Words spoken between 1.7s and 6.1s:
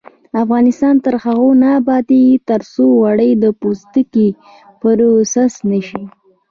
ابادیږي، ترڅو وړۍ او پوستکي پروسس نشي.